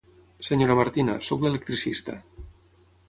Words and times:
Senyora 0.47 0.77
Martina, 0.79 1.17
soc 1.27 1.45
l'electricista. 1.45 2.17